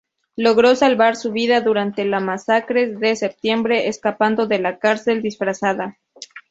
Logró 0.35 0.75
salvar 0.75 1.15
su 1.15 1.31
vida 1.31 1.61
durante 1.61 2.05
las 2.05 2.23
masacres 2.23 2.99
de 2.99 3.15
septiembre 3.15 3.87
escapando 3.87 4.47
de 4.47 4.57
la 4.57 4.79
cárcel 4.79 5.21
disfrazada. 5.21 5.99